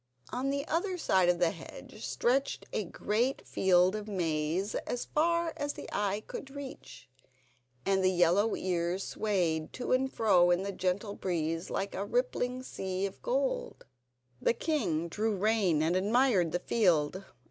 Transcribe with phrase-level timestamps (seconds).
[0.33, 5.53] On the other side of the hedge stretched a great field of maize as far
[5.55, 7.07] as the eye could reach,
[7.85, 12.63] and the yellow ears swayed to and fro in the gentle breeze like a rippling
[12.63, 13.85] sea of gold.
[14.41, 17.23] The king drew rein and admired the field.